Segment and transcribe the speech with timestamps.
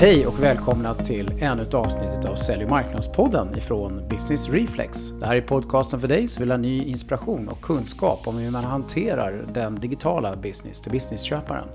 [0.00, 5.08] Hej och välkomna till ännu ett avsnitt av Sälj och marknadspodden ifrån Business Reflex.
[5.10, 8.50] Det här är podcasten för dig som vill ha ny inspiration och kunskap om hur
[8.50, 11.68] man hanterar den digitala business-to-business-köparen.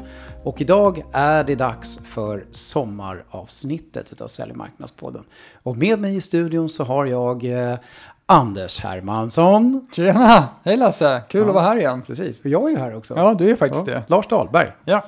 [0.43, 5.23] Och idag är det dags för sommaravsnittet av Sälj och marknadspodden.
[5.63, 7.77] Och med mig i studion så har jag eh,
[8.25, 9.87] Anders Hermansson.
[9.95, 10.47] Tjena!
[10.63, 11.21] Hej Lasse!
[11.29, 11.47] Kul Ja.
[11.47, 12.01] att vara här igen.
[12.01, 13.13] Precis, och jag är ju här också.
[13.17, 14.03] Ja, du är faktiskt Ja, det.
[14.07, 14.71] Lars Dahlberg.
[14.85, 15.03] Ja.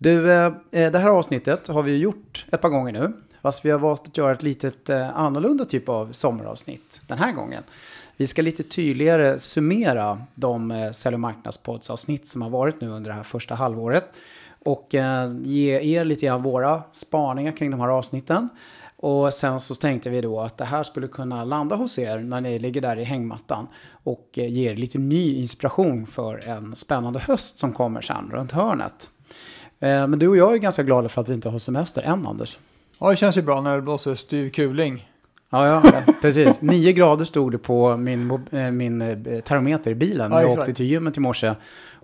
[0.00, 3.12] Du, eh, eh, det här avsnittet har vi gjort ett par gånger nu.
[3.42, 7.32] Fast vi har valt att göra ett litet eh, annorlunda typ av sommaravsnitt den här
[7.32, 7.62] gången.
[8.16, 13.16] Vi ska lite tydligare summera de sälj och marknadspoddsavsnitt som har varit nu under det
[13.16, 14.04] här första halvåret.
[14.64, 14.94] Och
[15.42, 18.48] ge er lite grann våra spaningar kring de här avsnitten.
[18.96, 22.40] Och sen så tänkte vi då att det här skulle kunna landa hos er när
[22.40, 27.58] ni ligger där i hängmattan och ge er lite ny inspiration för en spännande höst
[27.58, 29.10] som kommer sen runt hörnet.
[29.80, 32.26] Eh, Men du och jag är ganska glada för att vi inte har semester än,
[32.26, 32.58] Anders.
[32.98, 35.08] ja, det känns ju bra när det blåser styv kuling.
[35.50, 36.60] Ja, ja, precis.
[36.62, 40.58] Nio grader stod det på min, eh, min eh, termometer i bilen när Ja, jag
[40.58, 41.54] åkte till gymmet i morse.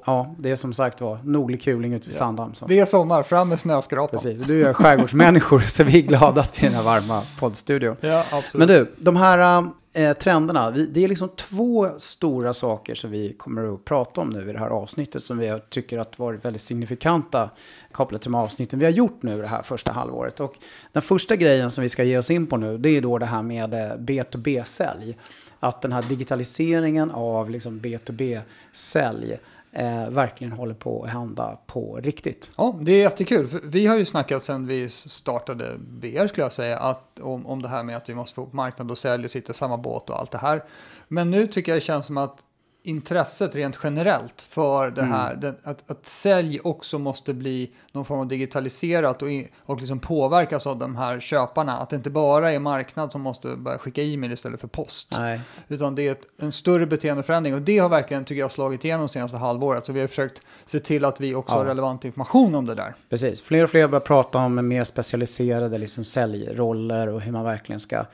[0.06, 2.54] Ja, det är som sagt var nordlig kuling ute vid Sandhamn.
[2.54, 2.66] Så.
[2.66, 4.08] Det är sommar, fram med snöskrapan.
[4.10, 6.84] Precis, och du är skärgårdsmänniskor så vi är glada att vi är i den här
[6.84, 7.96] varma poddstudion.
[8.00, 8.68] Ja, absolut.
[8.68, 13.32] Men du, de här eh, trenderna, vi, det är liksom två stora saker som vi
[13.32, 16.62] kommer att prata om nu i det här avsnittet som vi tycker att varit väldigt
[16.62, 17.50] signifikanta
[17.92, 20.40] kopplat till de avsnitten vi har gjort nu det här första halvåret.
[20.40, 20.54] Och
[20.92, 23.26] den första grejen som vi ska ge oss in på nu, det är då det
[23.26, 25.16] här med eh, B2B-sälj.
[25.60, 29.38] Att den här digitaliseringen av liksom B2B-sälj
[29.74, 32.50] eh, verkligen håller på att hända på riktigt.
[32.56, 33.60] Ja, det är jättekul.
[33.62, 37.68] Vi har ju snackat sedan vi startade VR skulle jag säga, att, om, om det
[37.68, 40.10] här med att vi måste få upp marknad och sälj och sitta i samma båt
[40.10, 40.64] och allt det här.
[41.08, 42.38] Men nu tycker jag det känns som att
[42.86, 48.20] intresset rent generellt för det här, den, att, att sälj också måste bli någon form
[48.20, 51.78] av digitaliserat och, i, och liksom påverkas av de här köparna.
[51.78, 55.08] Att det inte bara är marknad som måste börja skicka e-mail istället för post.
[55.10, 58.84] Nej, Utan det är ett, en större beteendeförändring och det har verkligen, tycker jag, slagit
[58.84, 59.86] igenom senaste halvåret.
[59.86, 61.58] Så vi har försökt se till att vi också Ja.
[61.58, 62.94] har relevant information om det där.
[63.10, 67.80] Precis, fler och fler börjar prata om mer specialiserade liksom säljroller och hur man verkligen
[67.80, 68.04] ska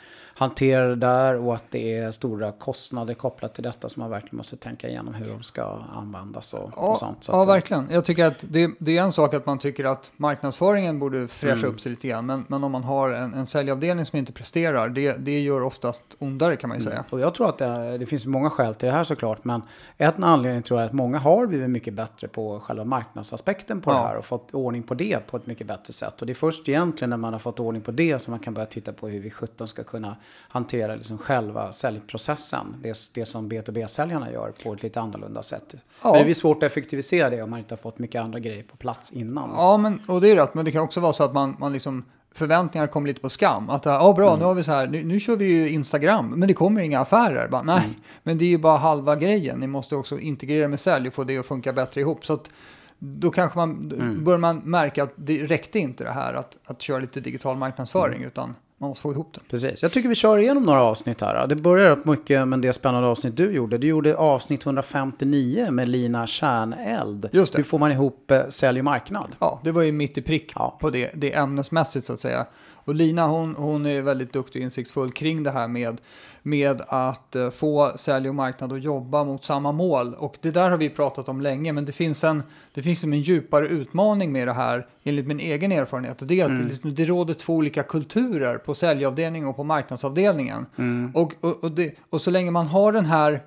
[0.40, 4.36] hantera det där och att det är stora kostnader kopplat till detta som man verkligen
[4.36, 7.24] måste tänka igenom hur de ska användas och, Ja, och sånt.
[7.24, 7.86] Så ja att, eh, verkligen.
[7.90, 11.58] Jag tycker att det, det är en sak att man tycker att marknadsföringen borde fräscha
[11.60, 11.70] Mm.
[11.70, 12.26] upp sig lite grann.
[12.26, 16.02] Men, men om man har en, en säljavdelning som inte presterar, det, det gör oftast
[16.18, 17.04] ondare kan man ju säga.
[17.10, 19.44] Och jag tror att det, det finns många skäl till det här såklart.
[19.44, 19.62] Men
[19.96, 23.90] en anledning tror jag är att många har blivit mycket bättre på själva marknadsaspekten på
[23.90, 23.94] Ja.
[23.94, 26.20] det här och fått ordning på det på ett mycket bättre sätt.
[26.20, 28.54] Och det är först egentligen när man har fått ordning på det som man kan
[28.54, 30.16] börja titta på hur vi 17 ska kunna
[30.48, 32.76] hantera liksom själva säljprocessen.
[32.82, 35.74] Det, det som B2B-säljarna gör på ett lite annorlunda sätt.
[35.74, 36.08] Ja.
[36.10, 38.62] Men det blir svårt att effektivisera det om man inte har fått mycket andra grejer
[38.62, 39.50] på plats innan.
[39.56, 40.54] Ja, men, och det är rätt.
[40.54, 43.70] Men det kan också vara så att man, man liksom förväntningar kommer lite på skam.
[43.70, 44.38] Att ja, bra, Mm.
[44.38, 47.00] nu har vi så här, nu, nu kör vi ju Instagram, men det kommer inga
[47.00, 47.48] affärer.
[47.48, 47.94] Bara, nej, Mm.
[48.22, 49.58] men det är ju bara halva grejen.
[49.60, 52.26] Ni måste också integrera med sälj och få det att funka bättre ihop.
[52.26, 52.50] Så att
[52.98, 54.24] då kanske man, Mm.
[54.24, 58.16] bör man märka att det räckte inte det här att, att köra lite digital marknadsföring,
[58.16, 58.28] Mm.
[58.28, 59.40] utan man måste få ihop det.
[59.50, 59.82] Precis.
[59.82, 61.46] Jag tycker vi kör igenom några avsnitt här.
[61.46, 63.78] Det börjar rätt mycket med det spännande avsnitt du gjorde.
[63.78, 67.28] Du gjorde avsnitt 159 med Lina Kärneld.
[67.32, 67.58] Just det.
[67.58, 69.36] Hur får man ihop eh, sälj och marknad?
[69.38, 70.78] Ja, det var ju mitt i prick Ja.
[70.80, 72.46] på det, det ämnesmässigt så att säga.
[72.84, 76.00] Och Lina hon, hon är väldigt duktig och insiktsfull kring det här med,
[76.42, 80.14] med att eh, få sälj och marknad att jobba mot samma mål.
[80.14, 82.42] Och det där har vi pratat om länge, men det finns en,
[82.74, 86.22] det finns en djupare utmaning med det här, enligt min egen erfarenhet.
[86.22, 89.64] Och det är att det, liksom, det råder två olika kulturer på säljavdelningen och på
[89.64, 90.66] marknadsavdelningen.
[91.14, 93.42] Och, och, och, det, och så länge man har den här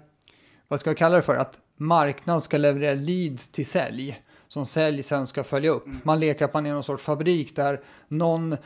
[0.67, 5.03] vad ska jag kalla det för, att marknad ska leverera leads till sälj som sälj
[5.03, 5.85] sen ska följa upp.
[6.03, 8.57] Man leker att man är någon sorts fabrik där någon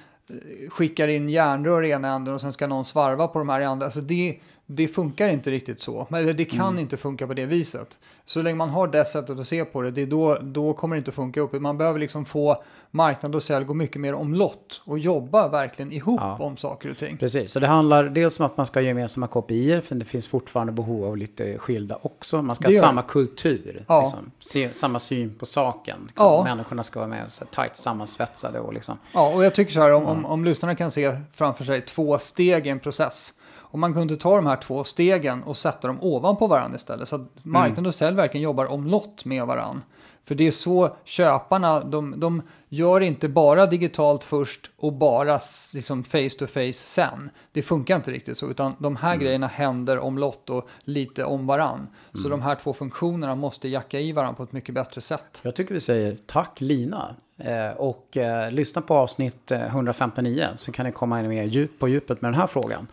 [0.69, 3.65] skickar in järnrör i ena änden och sen ska någon svarva på de här i
[3.65, 3.85] andra.
[3.85, 4.39] Alltså det,
[4.69, 6.07] det funkar inte riktigt så.
[6.11, 7.97] Eller det kan inte funka på det viset.
[8.25, 10.95] Så länge man har det sättet att se på det, det är då, då kommer
[10.95, 11.53] det inte funka upp.
[11.53, 16.19] Man behöver liksom få marknad och sälj gå mycket mer omlott och jobba verkligen ihop
[16.23, 16.37] Ja.
[16.39, 17.17] om saker och ting.
[17.17, 20.27] Precis, så det handlar dels om att man ska ha gemensamma kopior, för det finns
[20.27, 22.41] fortfarande behov av lite skilda också.
[22.41, 24.01] Man ska Det ha samma kultur, Ja.
[24.01, 24.31] liksom.
[24.39, 25.97] Se, samma syn på saken.
[26.07, 26.25] Liksom.
[26.25, 26.43] Ja.
[26.43, 28.97] Människorna ska vara med så tajt sammansvetsade och liksom.
[29.13, 32.17] Ja, och jag tycker så här, om, om, om lyssnarna kan se framför sig två
[32.19, 33.33] steg i en process.
[33.71, 37.07] Om man kunde ta de här två stegen och sätta dem ovanpå varandra istället.
[37.07, 39.81] Så att marknad och sälj verkligen jobbar omlott med varandra.
[40.27, 45.39] För det är så köparna, de, de gör inte bara digitalt först och bara
[45.73, 47.29] liksom face to face sen.
[47.51, 51.87] Det funkar inte riktigt så, utan de här grejerna händer omlott och lite om varann.
[52.13, 55.41] Så de här två funktionerna måste jacka i varandra på ett mycket bättre sätt.
[55.43, 57.15] Jag tycker vi säger tack Lina.
[57.39, 61.79] Eh, och eh, lyssna på avsnitt eh, 159 så kan ni komma in mer djup
[61.79, 62.87] på djupet med den här frågan.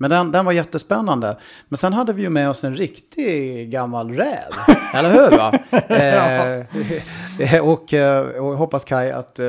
[0.00, 1.36] Men den, den var jättespännande.
[1.68, 4.52] Men sen hade vi ju med oss en riktig gammal räv.
[4.94, 5.30] Eller hur?
[5.30, 5.52] Va?
[5.96, 6.66] eh,
[7.62, 9.46] och, eh, och hoppas Kai att, eh,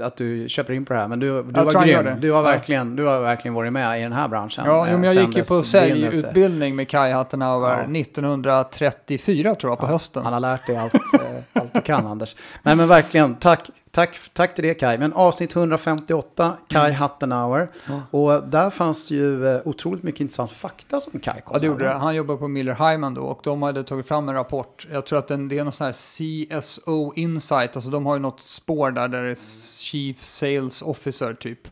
[0.00, 1.08] att du köper in på det här.
[1.08, 2.20] Men du, du Jag var grym.
[2.20, 2.42] Du har, Ja.
[2.42, 4.64] verkligen, du har verkligen varit med i den här branschen.
[4.66, 7.86] Ja, eh, jo, men jag gick ju på säljutbildning med Kai Hattenauer Ja.
[8.00, 10.22] 1934 tror jag på hösten.
[10.24, 10.92] Han har lärt dig allt,
[11.52, 12.36] allt du kan, Anders.
[12.62, 14.98] Nej, men verkligen, tack, tack, tack till det, Kai.
[14.98, 16.94] Men avsnitt 158, Kai Mm.
[16.94, 17.68] Hattenauer.
[18.10, 21.84] Och där fanns det ju otroligt mycket intressant fakta som Kai kom Ja, det gjorde
[21.84, 21.92] det.
[21.92, 24.86] Han jobbar på Miller Heiman då och de hade tagit fram en rapport.
[24.92, 25.92] Jag tror att den, det är någon sån här
[26.60, 29.34] CSO Insight, alltså de har ju något spår där, där det är
[29.82, 31.68] Chief Sales Officer typ.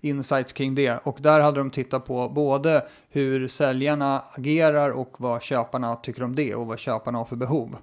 [0.00, 0.98] Insights kring det.
[1.04, 6.34] Och där hade de tittat på både hur säljarna agerar och vad köparna tycker om
[6.34, 7.76] det och vad köparna har för behov.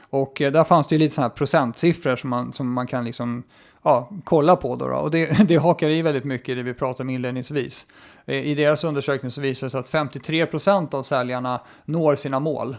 [0.00, 3.04] Och eh, där fanns det ju lite sådana här procentsiffror som man, som man kan
[3.04, 3.42] liksom
[3.82, 4.76] ja, kolla på.
[4.76, 4.96] Då, då.
[4.96, 7.86] Och det, det hakar i väldigt mycket i det vi pratade om inledningsvis.
[8.26, 12.76] Eh, I deras undersökning så visar det sig att 53% av säljarna når sina mål.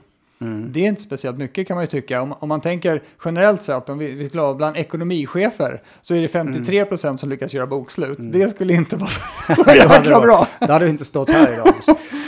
[0.68, 2.22] Det är inte speciellt mycket kan man ju tycka.
[2.22, 6.22] Om, om man tänker generellt sett, om vi, vi skulle ha bland ekonomichefer, så är
[6.22, 8.18] det 53% som lyckas göra bokslut.
[8.22, 9.10] Det skulle inte vara
[9.66, 10.48] så jäkla det bra.
[10.60, 11.74] Då hade vi inte stått här idag.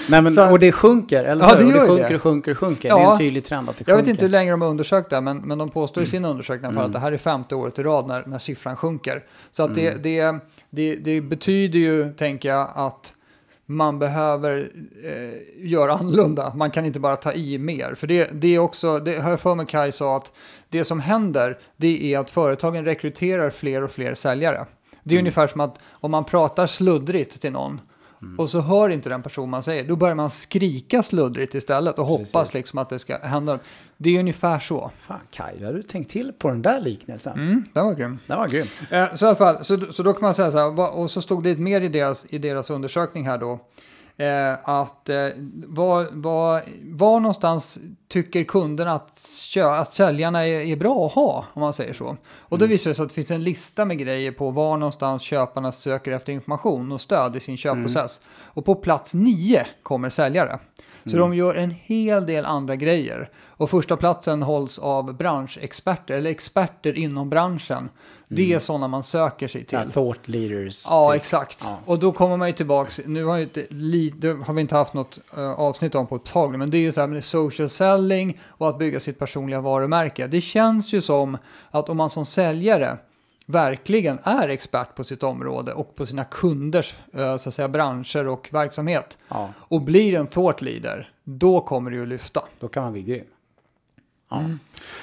[0.09, 1.73] Nej, men, Så- och det sjunker, eller Ja, hur?
[1.73, 2.15] det Och ju sjunker, det.
[2.15, 2.89] och sjunker, och sjunker.
[2.89, 3.11] Det är Ja.
[3.11, 4.03] en tydlig trend att det Jag sjunker.
[4.05, 6.73] vet inte hur länge de har undersökt det, men, men de påstår i sin undersökning
[6.73, 9.23] för att det här är femte året i rad när, när siffran sjunker.
[9.51, 10.35] Så att det, det,
[10.69, 13.13] det, det betyder ju, tänker jag, att
[13.69, 14.71] man behöver
[15.03, 16.53] eh, göra annorlunda.
[16.55, 17.95] Man kan inte bara ta i mer.
[17.95, 20.31] För det, det är också, det har jag för mig Kaj sa, att
[20.69, 24.65] det som händer det är att företagen rekryterar fler och fler säljare.
[25.03, 27.81] Det är ungefär som att om man pratar sluddrigt till någon
[28.37, 32.05] och så hör inte den person man säger, då börjar man skrika sluddrigt istället och
[32.05, 32.53] hoppas Precis.
[32.53, 33.59] liksom att det ska hända.
[33.97, 34.91] Det är ungefär så.
[35.01, 37.39] Fan, Kaj, har du tänkt till på den där liknelsen.
[37.39, 38.19] Mm, det var grym.
[38.27, 38.67] Den var grym.
[38.91, 41.21] Eh, så i alla fall, så, så då kan man säga så här, och så
[41.21, 43.59] stod det lite mer i deras, i deras undersökning här då,
[44.17, 45.15] eh, att eh,
[45.67, 49.19] var, var, var någonstans tycker kunderna att,
[49.53, 52.17] kö, att säljarna är, är bra att ha, om man säger så.
[52.39, 55.21] Och då visar det sig att det finns en lista med grejer på var någonstans
[55.21, 58.21] köparna söker efter information och stöd i sin köpprocess.
[58.27, 60.59] Och på plats nio kommer säljare.
[61.09, 63.29] Så de gör en hel del andra grejer.
[63.47, 67.89] Och första platsen hålls av branschexperter, eller experter inom branschen.
[68.27, 69.79] Det är sådana man söker sig till.
[69.91, 70.85] thought leaders.
[70.89, 71.21] Ja, typ.
[71.21, 71.61] exakt.
[71.63, 71.79] Ja.
[71.85, 73.65] Och då kommer man ju tillbaks, nu har, inte,
[74.45, 76.91] har vi inte haft något eh, avsnitt om på ett tag, men det är ju
[76.91, 80.27] så här med social selling och att bygga sitt personliga varumärke.
[80.27, 81.37] Det känns ju som
[81.71, 82.97] att om man som säljare
[83.49, 88.27] verkligen är expert på sitt område och på sina kunders eh, så att säga, branscher
[88.27, 92.41] och verksamhet Ja, och blir en thought leader, då kommer det ju att lyfta.
[92.59, 93.25] då kan man bli grym.
[94.29, 94.43] Ja.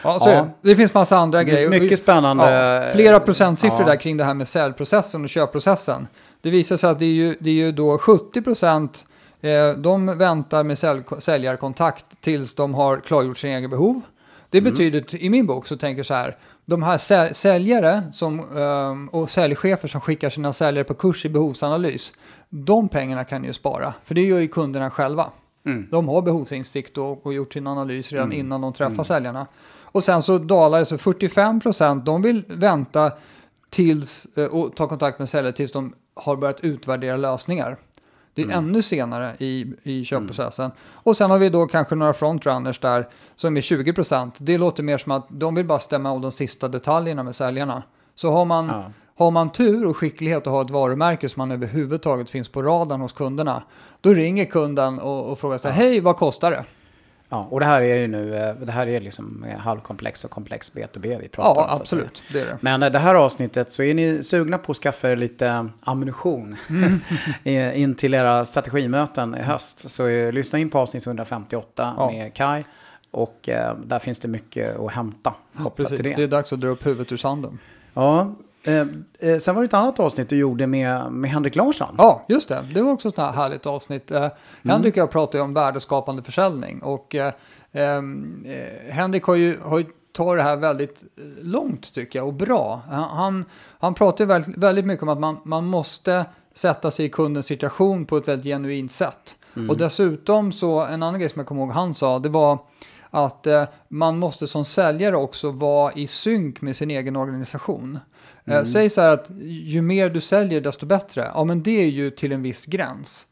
[0.05, 0.35] Ja, så Ja.
[0.63, 0.69] det.
[0.69, 1.83] det finns massa andra Det finns grejer.
[1.83, 2.51] mycket spännande.
[2.53, 3.87] Ja, flera procentsiffror Ja.
[3.87, 6.07] där kring det här med säljprocessen och köpprocessen.
[6.41, 9.05] Det visar sig att det är ju, det är ju då 70 procent
[9.41, 14.01] eh, de väntar med sälj, säljarkontakt tills de har klargjort sina egna behov.
[14.51, 14.71] Det Mm.
[14.73, 19.09] betyder, i min bok så tänker jag så här, de här säl, säljare som, ehm,
[19.09, 22.13] och säljchefer som skickar sina säljare på kurs i behovsanalys,
[22.49, 25.31] de pengarna kan ni ju spara, för det gör ju kunderna själva.
[25.67, 25.87] Mm.
[25.91, 29.47] De har behovsinsikt och, och gjort sin analys redan innan de träffar säljarna.
[29.83, 33.13] Och sen så dalar det så 45 procent, de vill vänta
[33.71, 37.77] tills, eh, och ta kontakt med säljare tills de har börjat utvärdera lösningar.
[38.35, 40.71] Det är ännu senare i, i köpprocessen.
[40.93, 44.35] Och sen har vi då kanske några frontrunners där som är 20 procent.
[44.39, 47.83] Det låter mer som att de vill bara stämma av de sista detaljerna med säljarna.
[48.15, 48.91] Så har man, Ja.
[49.17, 53.01] har man tur och skicklighet och har ett varumärke som man överhuvudtaget finns på radarn
[53.01, 53.63] hos kunderna,
[54.01, 56.65] då ringer kunden och, och frågar så här, hej vad kostar det?
[57.35, 60.31] Ja, och det här är ju nu, eh, det här är liksom eh, halvkomplex och
[60.31, 61.71] komplex B2B vi pratar Ja, om.
[61.75, 62.59] att absolut, det är det.
[62.61, 66.57] Men eh, det här avsnittet så är ni sugna på att skaffa er lite ammunition
[66.71, 67.01] Mm.
[67.81, 69.91] in till era strategimöten i höst.
[69.91, 72.11] Så lyssna in på avsnitt 158 Ja.
[72.11, 72.65] med Kai.
[73.11, 73.49] Och
[73.85, 76.15] där finns det mycket att hämta kopplat Precis, det.
[76.17, 77.59] det är dags att dra upp huvudet ur sanden.
[77.95, 78.35] Ja,
[78.67, 81.95] eh, eh, sen var det ett annat avsnitt du gjorde med, med Henrik Larsson.
[81.99, 82.65] Ja, just det.
[82.75, 84.11] Det var också ett härligt avsnitt.
[84.11, 84.29] Eh,
[84.63, 87.33] Henrik och jag pratade ju om värdeskapande försäljning och eh,
[87.73, 92.29] ehm, eh, Henrik har ju, har ju tagit det här väldigt eh, långt tycker jag
[92.29, 92.83] och bra.
[92.91, 93.45] Han,
[93.79, 98.05] han, pratar väldigt, väldigt mycket om att man, man måste sätta sig i kundens situation
[98.05, 99.37] på ett väldigt genuint sätt.
[99.69, 102.59] Och dessutom så, en annan grej som jag kommer ihåg han sa, det var
[103.11, 107.99] att eh, man måste som säljare också vara i synk med sin egen organisation.
[108.45, 111.31] Eh, säg så här att ju mer du säljer desto bättre.
[111.35, 113.27] Ja men det är ju till en viss gräns.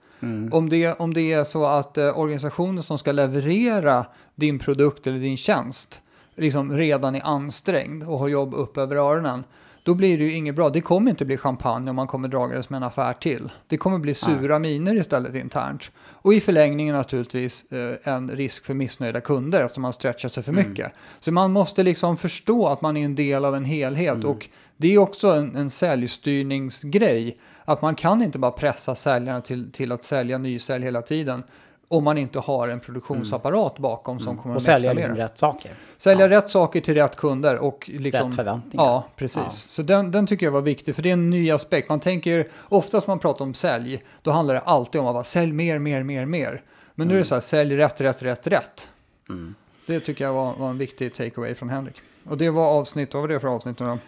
[0.51, 5.19] Om, det, om det är så att eh, organisationen som ska leverera din produkt eller
[5.19, 6.01] din tjänst
[6.35, 9.45] liksom redan är ansträngd och har jobb upp över öronen.
[9.85, 10.71] då blir det ju inget bra.
[10.71, 13.51] Det kommer inte bli champagne om man kommer dragandes med en affär till.
[13.67, 15.91] Det kommer bli sura miner istället internt.
[15.99, 20.53] Och i förlängningen naturligtvis eh, en risk för missnöjda kunder eftersom man stretchar sig för
[20.53, 20.93] mycket.
[21.21, 24.25] Så man måste liksom förstå att man är en del av en helhet.
[24.25, 27.39] Och det är också en, en säljstyrningsgrej.
[27.65, 31.43] Att man kan inte bara pressa säljarna till, till att sälja nysälj hela tiden.
[31.89, 35.71] Om man inte har en produktionsapparat bakom som kommer Och att sälja liksom rätt saker.
[35.97, 38.27] Sälja rätt saker till rätt kunder och liksom...
[38.27, 38.85] Rätt förväntningar.
[38.85, 39.37] Ja, precis.
[39.37, 39.51] Ja.
[39.51, 41.89] Så den, den tycker jag var viktig, för det är en ny aspekt.
[41.89, 45.53] Man tänker, oftast man pratar om sälj, då handlar det alltid om att bara sälj
[45.53, 46.63] mer, mer, mer, mer.
[46.95, 48.91] Men nu är det så här, sälj rätt, rätt, rätt, rätt.
[49.29, 49.55] Mm.
[49.87, 51.97] Det tycker jag var, var en viktig takeaway från Henrik.
[52.25, 53.99] Och det var avsnitt, vad var det för avsnitt nu då?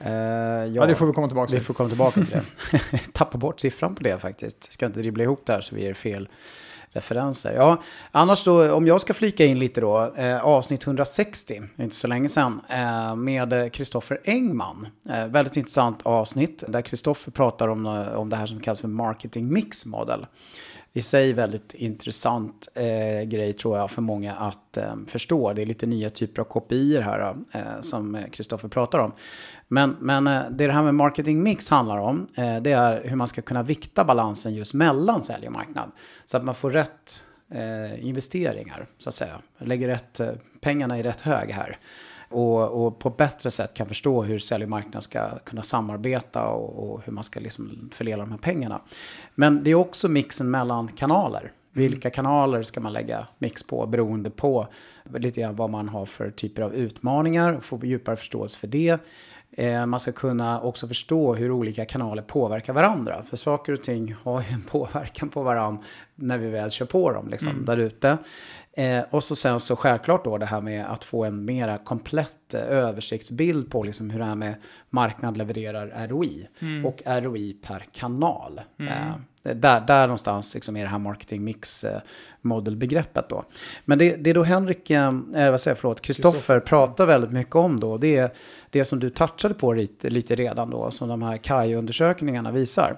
[0.00, 1.66] Eh, ja, Ja, det får vi komma tillbaka vi till.
[1.66, 2.42] får komma tillbaka till det.
[3.12, 4.72] Tappa bort siffran på det faktiskt.
[4.72, 6.28] Ska inte dribbla ihop det här så vi ger fel
[6.96, 7.54] referenser.
[7.56, 11.84] Ja, annars då, om jag ska flika in lite då, eh, avsnitt 160, det är
[11.84, 14.88] inte så länge sedan, eh, med Kristoffer Engman.
[15.10, 18.88] Eh, väldigt intressant avsnitt där Kristoffer pratar om, eh, om det här som kallas för
[18.88, 20.26] marketing mix model.
[20.92, 25.52] I sig väldigt intressant eh, grej tror jag för många att förstå.
[25.52, 27.34] Det är lite nya typer av kopior här
[27.80, 29.12] som Kristoffer pratar om.
[29.68, 33.16] Men, men eh, det det här med marketing mix handlar om, eh, det är hur
[33.16, 35.90] man ska kunna vikta balansen just mellan sälj och marknad.
[36.24, 39.38] Så att man får rätt eh, investeringar, så att säga.
[39.58, 40.20] Lägger rätt,
[40.60, 41.78] pengarna i rätt hög här.
[42.28, 46.46] Och, och på ett bättre sätt kan förstå hur sälj och marknad ska kunna samarbeta
[46.46, 48.80] och, och hur man ska liksom fördela de här pengarna.
[49.34, 51.52] Men det är också mixen mellan kanaler.
[51.72, 54.68] Vilka kanaler ska man lägga mix på beroende på
[55.14, 58.98] lite grann vad man har för typer av utmaningar och få djupare förståelse för det.
[59.58, 63.22] Eh, Man ska kunna också förstå hur olika kanaler påverkar varandra.
[63.22, 65.82] För saker och ting har ju en påverkan på varandra
[66.14, 68.18] när vi väl kör på dem liksom, där ute.
[68.78, 72.54] Eh, och så sen så självklart då det här med att få en mera komplett
[72.54, 74.54] eh, översiktsbild på liksom hur det här med
[74.90, 76.48] marknad levererar ROI.
[76.84, 78.60] Och ROI per kanal.
[78.88, 82.00] Eh, där, där någonstans liksom är det här marketing mix eh,
[82.40, 83.44] modelbegreppet då.
[83.84, 87.32] Men det, det är då Henrik, eh, eh, vad säger jag, förlåt, Kristoffer pratar väldigt
[87.32, 87.98] mycket om då.
[87.98, 88.30] Det är
[88.70, 92.96] det som du touchade på lite, lite redan då, som de här KAI-undersökningarna visar.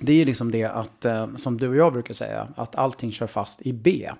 [0.00, 3.12] Det är ju liksom det att, eh, som du och jag brukar säga, att allting
[3.12, 4.10] kör fast i B.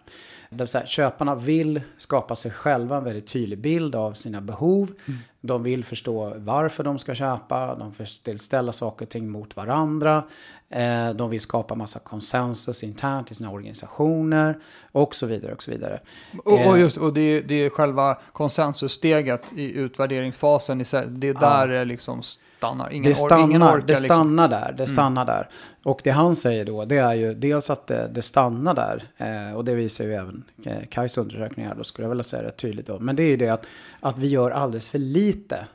[0.50, 4.92] Det vill säga, köparna vill skapa sig själva en väldigt tydlig bild av sina behov.
[5.40, 7.74] De vill förstå varför de ska köpa.
[7.74, 7.92] De
[8.24, 10.22] vill ställa saker och ting mot varandra.
[10.70, 14.58] Eh, De vill skapa massa konsensus internt i sina organisationer.
[14.92, 16.00] Och så vidare och så vidare.
[16.44, 21.40] Och, Eh, och just, och det, är, det är själva konsensussteget i utvärderingsfasen, det är
[21.40, 22.22] där det liksom
[22.58, 22.90] stannar.
[22.90, 24.04] Ingen, det or, stannar, ingen orkar det liksom.
[24.04, 24.74] stannar där.
[24.78, 25.48] Det stannar där.
[25.82, 29.04] Och det han säger då, det är ju dels att det, det stannar där.
[29.16, 32.56] Eh, och det visar ju även eh, Kajs undersökningar, då skulle jag vilja säga rätt
[32.56, 32.98] tydligt då.
[32.98, 33.66] Men det är ju det att,
[34.00, 35.66] att vi gör alldeles för lite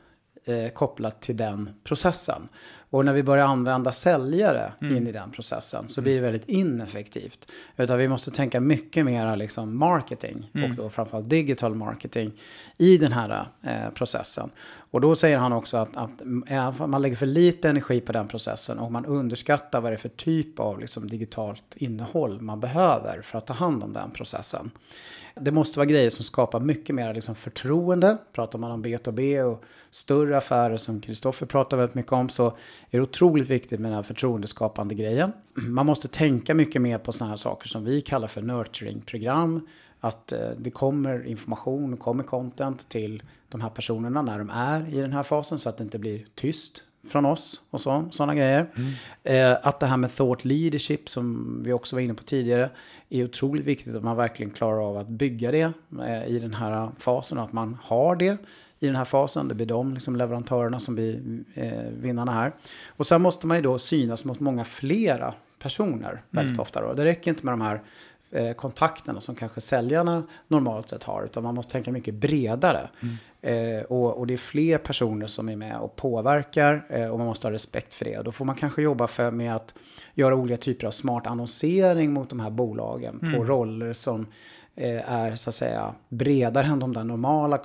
[0.48, 2.48] eh, kopplat till den processen.
[2.94, 7.48] Och när vi börjar använda säljare in i den processen så blir det väldigt ineffektivt.
[7.78, 12.32] Utan vi måste tänka mycket mer liksom marketing och då framförallt digital marketing
[12.78, 14.50] i den här eh, processen.
[14.92, 16.22] Och då säger han också att, att
[16.90, 20.10] man lägger för lite energi på den processen och man underskattar vad det är för
[20.10, 24.72] typ av liksom, digitalt innehåll man behöver för att ta hand om den processen.
[25.36, 28.18] Det måste vara grejer som skapar mycket mer liksom förtroende.
[28.32, 32.58] Pratar man om B2B och större affärer som Kristoffer pratar väldigt mycket om så
[32.90, 35.32] är det otroligt viktigt med den här förtroendeskapande grejen.
[35.54, 39.68] Man måste tänka mycket mer på sådana här saker som vi kallar för nurturing-program.
[40.00, 44.94] Att eh, det kommer information och kommer content till de här personerna när de är
[44.94, 48.36] i den här fasen så att det inte blir tyst från oss och så, sådana
[48.36, 48.68] grejer.
[49.24, 52.70] Eh, att det här med thought leadership som vi också var inne på tidigare
[53.10, 55.74] är otroligt viktigt att man verkligen klarar av att bygga det
[56.08, 58.38] eh, i den här fasen och att man har det
[58.84, 59.48] i den här fasen.
[59.48, 62.52] Det blir de liksom, leverantörerna som blir eh, vinnarna här.
[62.88, 66.82] Och sen måste man ju då synas mot många flera personer väldigt ofta.
[66.82, 66.94] Då.
[66.94, 67.82] Det räcker inte med de här
[68.32, 71.24] eh, kontakterna som kanske säljarna normalt sett har.
[71.24, 72.90] Utan man måste tänka mycket bredare.
[73.42, 76.86] Eh, och, och det är fler personer som är med och påverkar.
[76.90, 78.18] Eh, och man måste ha respekt för det.
[78.18, 79.74] Och då får man kanske jobba för med att
[80.14, 83.20] göra olika typer av smart annonsering mot de här bolagen.
[83.20, 84.26] På roller som
[84.76, 87.58] eh, är så att säga bredare än de där normala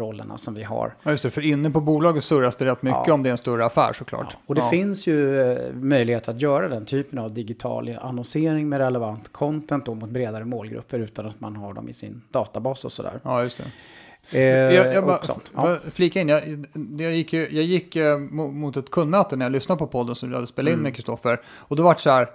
[0.00, 0.94] kontaktrollerna som vi har.
[1.02, 3.14] Ja, just det, för inne på bolaget surras det rätt mycket Ja.
[3.14, 4.36] om det är en större affär såklart.
[4.46, 4.68] Och det ja.
[4.70, 9.94] finns ju eh, möjlighet att göra den typen av digital annonsering med relevant content då
[9.94, 13.20] mot bredare målgrupper utan att man har dem i sin databas och sådär.
[13.24, 14.38] Ja, just det.
[14.38, 15.20] Eh, Jag, jag bara,
[15.54, 15.76] Ja.
[15.90, 16.66] flika in, jag,
[16.98, 20.14] jag gick, ju, jag gick eh, mo- mot ett kundmöte när jag lyssnade på podden
[20.14, 20.82] som du hade spelat in Mm.
[20.82, 21.40] med Kristoffer.
[21.48, 22.28] Och då var det så här,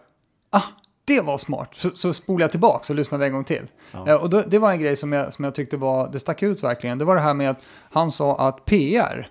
[0.49, 0.61] ah,
[1.05, 1.75] det var smart.
[1.75, 3.67] Så, så spolade jag tillbaka och lyssnade en gång till.
[4.07, 6.43] Eh, och då, det var en grej som jag, som jag tyckte var, det stack
[6.43, 6.97] ut verkligen.
[6.97, 7.59] Det var det här med att
[7.89, 9.29] han sa att PR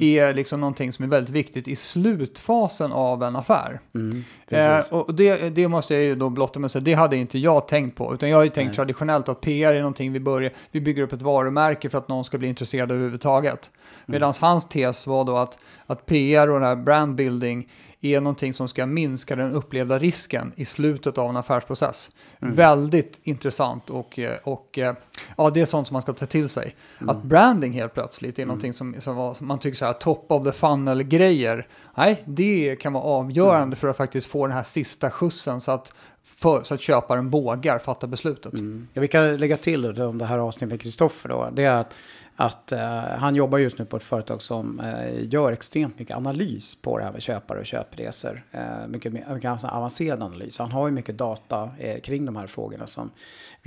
[0.00, 3.80] är liksom någonting som är väldigt viktigt i slutfasen av en affär.
[3.94, 7.38] Mm, Eh, och det, det måste jag ju då blotta med säga, det hade inte
[7.38, 8.14] jag tänkt på.
[8.14, 8.76] Utan jag har ju tänkt Nej.
[8.76, 12.24] traditionellt att PR är någonting vi börjar, vi bygger upp ett varumärke för att någon
[12.24, 13.70] ska bli intresserad överhuvudtaget.
[14.06, 17.68] Medan hans tes var då att, att PR och den här brandbuilding
[18.00, 22.10] är någonting som ska minska den upplevda risken i slutet av en affärsprocess.
[22.38, 24.94] Väldigt intressant och, eh, och eh,
[25.36, 26.74] ja, det är sånt som man ska ta till sig.
[26.98, 30.44] Att branding helt plötsligt är någonting som, som, var, man tycker så här top of
[30.44, 31.66] the funnel-grejer.
[31.96, 35.92] Nej, det kan vara avgörande för att faktiskt få den här sista skjutsen så att,
[36.22, 38.52] för, så att köparen vågar fatta beslutet.
[38.52, 38.88] Mm.
[38.92, 41.50] Ja, vi kan lägga till då, om det här avsnittet med Kristoffer då.
[41.52, 41.94] Det är att,
[42.40, 46.82] att eh, han jobbar just nu på ett företag som eh, gör extremt mycket analys
[46.82, 48.44] på det här med köpare och köpresor.
[48.52, 50.58] Eh, mycket, mycket avancerad analys.
[50.58, 53.10] Han har ju mycket data eh, kring de här frågorna som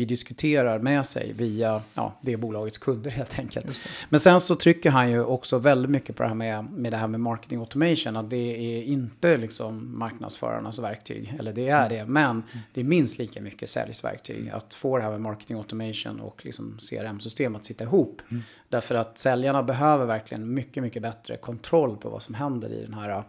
[0.01, 3.79] vi diskuterar med sig via ja, det bolagets kunder helt enkelt.
[4.09, 6.97] Men sen så trycker han ju också väldigt mycket på det här med, med det
[6.97, 8.15] här med marketing automation.
[8.17, 11.35] Att det är inte liksom marknadsförarnas verktyg.
[11.39, 12.05] Eller det är det.
[12.05, 12.43] Men
[12.73, 14.49] det är minst lika mycket säljsverktyg.
[14.49, 18.21] Att få det här med marketing automation och liksom CRM-system att sitta ihop.
[18.69, 22.93] Därför att säljarna behöver verkligen mycket, mycket bättre kontroll på vad som händer i den
[22.93, 23.23] här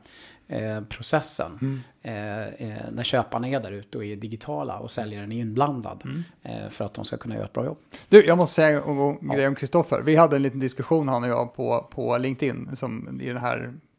[0.88, 1.82] processen.
[2.02, 6.02] Eh, eh, när köparna är där ute och är digitala och säljaren är inblandad.
[6.42, 7.78] Eh, för att de ska kunna göra ett bra jobb.
[8.08, 10.00] Du, jag måste säga en en grej om Kristoffer.
[10.00, 13.56] Vi hade en liten diskussion han och jag på, på LinkedIn som i den här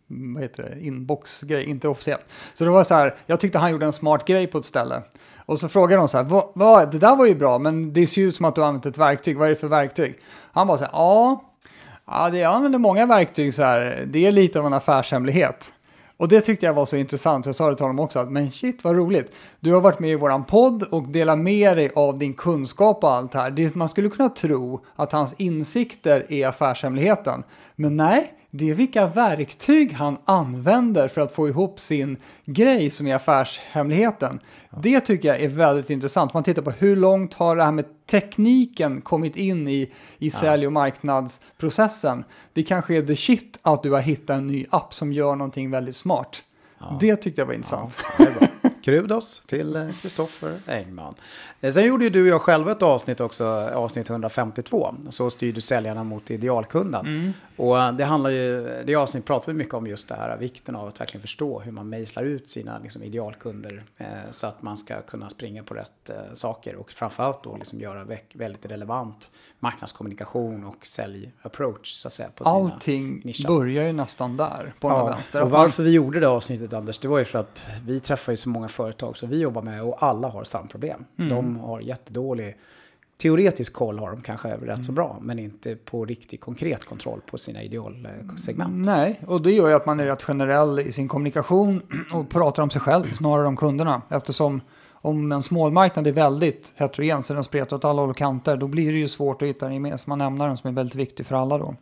[0.10, 2.26] mm, vad heter det, inbox-grej, inte officiellt.
[2.54, 5.02] Så det var så här, jag tyckte han gjorde en smart grej på ett ställe.
[5.46, 8.08] Och så frågade de så här, vad, vad, det där var ju bra, men det
[8.08, 9.38] ser ju ut som att du har använt ett verktyg.
[9.38, 10.20] Vad är det för verktyg?
[10.52, 11.44] Han bara så här, ja,
[12.06, 15.74] ja det, jag använder många verktyg så här, det är lite av en affärshemlighet.
[16.24, 18.32] Och det tyckte jag var så intressant, så jag sa det till honom också, att
[18.32, 19.36] men shit vad roligt.
[19.60, 23.12] Du har varit med i våran podd och delat med dig av din kunskap och
[23.12, 23.52] allt det här.
[23.52, 27.44] Det, man skulle kunna tro att hans insikter är affärshemligheten.
[27.76, 33.08] Men nej, det är vilka verktyg han använder för att få ihop sin grej som
[33.08, 34.40] är affärshemligheten.
[34.82, 36.34] Det tycker jag är väldigt intressant.
[36.34, 40.66] Man tittar på hur långt har det här med tekniken kommit in i, i sälj
[40.66, 42.24] och marknadsprocessen.
[42.54, 45.72] Det kanske är the shit att du har hittat en ny app som gör någonting
[45.72, 46.44] väldigt smart.
[47.00, 47.98] Det tyckte jag var intressant.
[48.18, 48.48] Bra.
[48.84, 51.16] Kudos till eh, Kristoffer Engman.
[51.64, 54.96] Eh, Sen gjorde ju du och jag själva ett avsnitt också, avsnitt 152.
[55.10, 57.34] Så styrde säljarna mot idealkunden.
[57.56, 60.76] Och eh, det handlar ju, det avsnitt pratar vi mycket om just det här, vikten
[60.76, 63.84] av att verkligen förstå hur man mejslar ut sina liksom, idealkunder.
[63.98, 67.80] Eh, så att man ska kunna springa på rätt eh, saker och framförallt då liksom
[67.80, 72.30] göra väldigt relevant marknadskommunikation och sälj-approach så att säga.
[72.36, 73.48] På Allting nischer.
[73.48, 75.42] börjar ju nästan där på här vänster.
[75.42, 78.38] och varför vi gjorde det avsnittet Anders, det var ju för att vi träffar ju
[78.38, 81.06] så många företag som vi jobbar med och alla har samma problem.
[81.20, 81.30] Mm.
[81.30, 82.58] De har jättedålig
[83.18, 84.96] teoretisk koll har de kanske rätt så Mm.
[84.96, 88.86] bra, men inte på riktigt konkret kontroll på sina idealsegment.
[88.86, 91.82] Nej, och det gör ju att man är rätt generell i sin kommunikation
[92.14, 94.02] och pratar om sig själv snarare om kunderna.
[94.10, 94.62] Eftersom
[94.92, 98.68] om en smålmarknad är väldigt heterogen, så den spretar åt alla håll och kanter, då
[98.68, 101.58] blir det ju svårt att hitta den gemensamma nämnaren som är väldigt viktig för alla
[101.58, 101.76] då.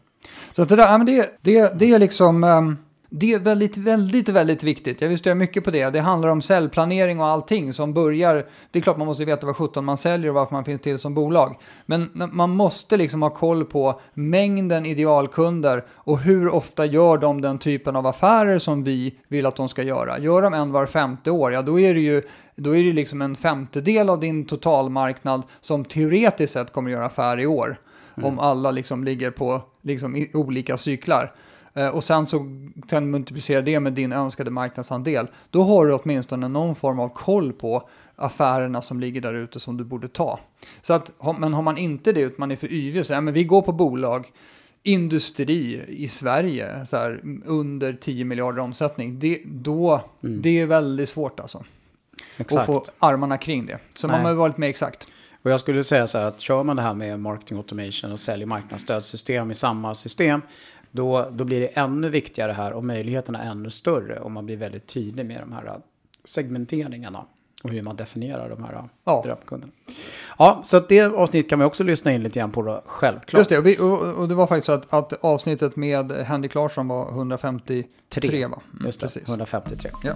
[0.52, 2.78] Så att det där, det, det, det är liksom, ehm,
[3.14, 5.02] det är väldigt, väldigt, väldigt viktigt.
[5.02, 5.90] Jag vill stödja mycket på det.
[5.90, 9.56] Det handlar om säljplanering och allting som börjar, det är klart man måste veta vad
[9.56, 11.60] 17 man säljer och varför man finns till som bolag.
[11.86, 17.60] Men man måste liksom ha koll på mängden idealkunder och hur ofta gör de den
[17.60, 20.20] typen av affärer som vi vill att de ska göra.
[20.20, 22.22] Gör de en var femte år, ja då är det ju
[22.56, 27.40] då är det liksom en femtedel av din totalmarknad som teoretiskt sett kommer göra affär
[27.40, 27.80] i år.
[28.24, 31.34] Om alla liksom ligger på liksom olika cyklar.
[31.74, 32.38] Eh, och sen så
[32.88, 35.28] kan du multiplicera det med din önskade marknadsandel.
[35.50, 39.78] Då har du åtminstone någon form av koll på affärerna som ligger där ute som
[39.78, 40.40] du borde ta.
[40.82, 43.22] Så att, har- men har man inte det, utan man är för yvig, så ja,
[43.22, 44.32] men vi går på bolag,
[44.84, 51.40] industri i Sverige, så här, under 10 miljarder omsättning, det, då, det är väldigt svårt
[51.40, 51.58] alltså.
[51.58, 52.66] Att Exakt.
[52.66, 53.78] få armarna kring det.
[53.94, 54.24] Så man Nej.
[54.24, 55.08] behöver vara lite mer exakt.
[55.44, 58.20] Och jag skulle säga så här att kör man det här med marketing automation och
[58.20, 60.42] säljer marknadsstödsystem i samma system,
[60.92, 64.88] då, då blir det ännu viktigare här och möjligheterna ännu större om man blir väldigt
[64.88, 65.74] tydlig med de här
[66.26, 67.26] segmenteringarna
[67.64, 69.22] och hur man definierar de här Ja.
[69.26, 69.74] drömkunderna.
[70.40, 73.40] Ja, så det avsnitt kan man också lyssna in lite grann på då, självklart.
[73.40, 76.54] Just det, och, vi, och, och det var faktiskt så att, att avsnittet med Henrik
[76.56, 78.46] Larsson var 153 Tre.
[78.46, 78.62] va?
[78.74, 79.30] Mm, Just det, precis.
[79.30, 79.92] 153.
[80.04, 80.14] Ja.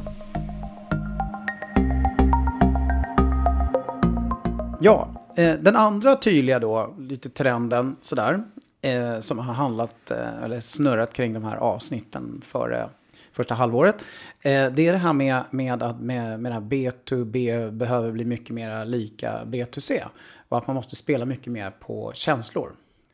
[4.81, 5.07] Ja,
[5.37, 8.43] eh, den andra tydliga då, lite trenden sådär,
[8.85, 12.89] eh, som har handlat eh, eller snurrat kring de här avsnitten före
[13.31, 13.95] första halvåret.
[14.41, 18.25] Eh, det är det här med, med att med, med det här B2B behöver bli
[18.25, 20.03] mycket mer lika B2C.
[20.49, 22.71] Och att man måste spela mycket mer på känslor,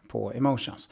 [0.07, 0.89] på emotions.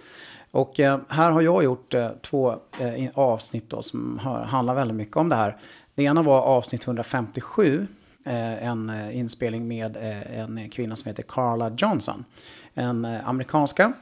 [0.52, 4.98] Och eh, här har jag gjort eh, två eh, avsnitt då, som har, handlar väldigt
[4.98, 5.58] mycket om det här.
[5.96, 7.88] Det ena var avsnitt 157,
[8.26, 12.26] eh, en eh, inspelning med eh, en kvinna som heter Carla Johnson.
[12.74, 13.94] En eh, amerikanska.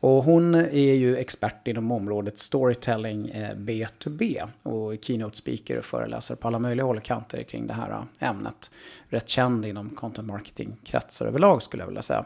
[0.00, 6.48] Och hon är ju expert inom området storytelling B2B och keynote speaker och föreläsare på
[6.48, 8.70] alla möjliga håll och kanter kring det här ämnet.
[9.08, 12.24] Rätt känd inom content marketing-kretsar överlag skulle jag vilja säga.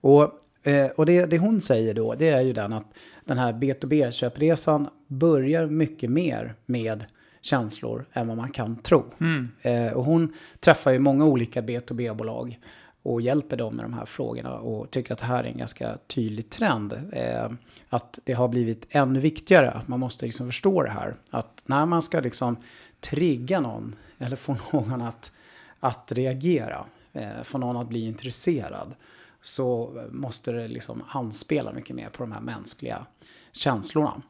[0.00, 3.52] Och Eh, och det, det hon säger då, det är ju den att den här
[3.52, 7.04] B2B-köpresan börjar mycket mer med
[7.40, 9.04] känslor än vad man kan tro.
[9.20, 9.48] Mm.
[9.62, 12.58] Eh, och hon träffar ju många olika B2B-bolag
[13.04, 15.98] och hjälper dem med de här frågorna och tycker att det här är en ganska
[16.06, 16.92] tydlig trend.
[17.12, 17.50] Eh,
[17.88, 21.16] att det har blivit ännu viktigare, att man måste liksom förstå det här.
[21.30, 22.56] Att när man ska liksom
[23.00, 25.32] trigga någon eller få någon att,
[25.80, 28.94] att reagera, eh, få någon att bli intresserad,
[29.42, 33.06] så måste det liksom anspela mycket mer på de här mänskliga
[33.52, 34.22] känslorna.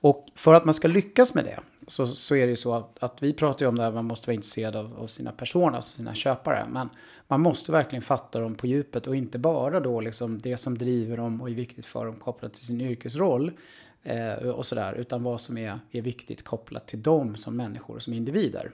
[0.00, 3.02] Och för att man ska lyckas med det så, så är det ju så att,
[3.02, 5.76] att vi pratar ju om det här, man måste vara intresserad av, av sina personer,
[5.76, 6.66] alltså sina köpare.
[6.70, 6.88] Men
[7.28, 11.16] man måste verkligen fatta dem på djupet och inte bara då liksom det som driver
[11.16, 13.52] dem och är viktigt för dem kopplat till sin yrkesroll
[14.02, 14.92] eh, och sådär.
[14.92, 18.70] Utan vad som är, är viktigt kopplat till dem som människor, som individer.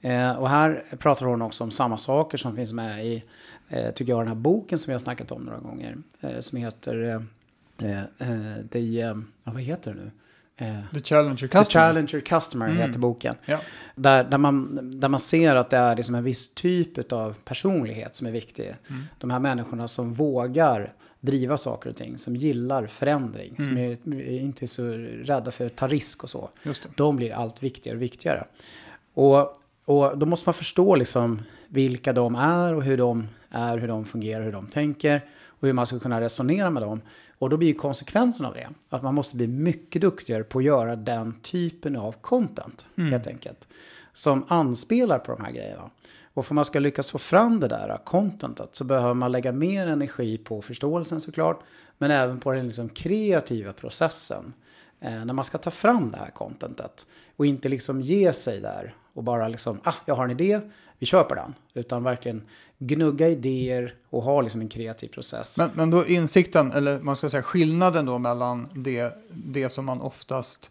[0.00, 3.24] Eh, och här pratar hon också om samma saker som finns med i
[3.68, 5.96] eh, tycker jag, den här boken som vi har snackat om några gånger.
[6.20, 7.20] Eh, som heter eh,
[7.82, 10.10] eh, eh The, eh, vad heter det nu?
[10.60, 11.64] Eh, The Challenger Customer.
[11.64, 12.78] The Challenger Customer mm.
[12.78, 13.34] heter boken.
[13.44, 13.60] Ja.
[13.94, 18.16] Där, där, man, där man ser att det är liksom en viss typ av personlighet
[18.16, 18.66] som är viktig.
[18.66, 19.02] Mm.
[19.18, 23.68] De här människorna som vågar driva saker och ting, som gillar förändring, mm.
[23.68, 24.88] som är, inte är så
[25.32, 26.50] rädda för att ta risk och så.
[26.96, 28.44] De blir allt viktigare och viktigare.
[29.14, 29.38] Och,
[29.84, 34.04] och då måste man förstå liksom vilka de är och hur de är, hur de
[34.04, 35.24] fungerar, hur de tänker
[35.60, 37.00] och hur man ska kunna resonera med dem.
[37.38, 40.96] Och då blir konsekvensen av det att man måste bli mycket duktigare på att göra
[40.96, 43.12] den typen av content, mm.
[43.12, 43.68] helt enkelt.
[44.12, 45.90] Som anspelar på de här grejerna.
[46.34, 49.86] Och för man ska lyckas få fram det där contentet så behöver man lägga mer
[49.86, 51.60] energi på förståelsen såklart.
[51.98, 54.52] Men även på den liksom kreativa processen.
[55.00, 57.06] Eh, när man ska ta fram det här contentet.
[57.36, 60.60] Och inte liksom ge sig där och bara liksom, ah, jag har en idé,
[60.98, 61.54] vi på den.
[61.74, 62.42] Utan verkligen
[62.78, 65.58] gnugga idéer och ha liksom en kreativ process.
[65.58, 70.00] Men, men då insikten, eller man ska säga skillnaden då mellan det, det som man
[70.00, 70.70] oftast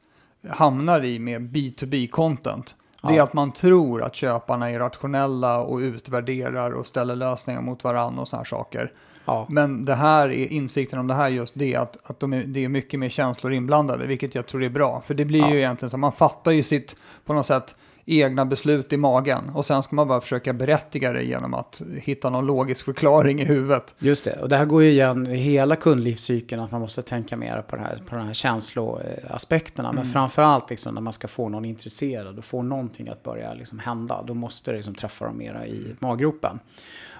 [0.50, 2.76] hamnar i med B2B-content.
[3.02, 7.84] Det är att man tror att köparna är rationella och utvärderar och ställer lösningar mot
[7.84, 8.92] varandra och sådana här saker.
[9.26, 9.46] Ja.
[9.50, 12.64] Men det här är insikten om det här just det att, att de är, det
[12.64, 15.02] är mycket mer känslor inblandade, vilket jag tror är bra.
[15.06, 15.50] För det blir ja.
[15.54, 17.76] ju egentligen så, man fattar ju sitt, på något sätt,
[18.08, 19.50] egna beslut i magen.
[19.50, 23.46] Och sen ska man bara försöka berättiga det genom att hitta någon logisk förklaring i
[23.46, 23.96] huvudet.
[24.00, 27.38] Just det, och det här går ju igen i hela kundlivscykeln att man måste tänka
[27.38, 29.92] mer på, det här, på de här känsloaspekterna.
[29.92, 30.14] Men mm.
[30.14, 34.24] framförallt liksom när man ska få någon intresserad och få någonting att börja liksom hända.
[34.28, 36.60] Då måste det liksom träffa dem mera i maggropen.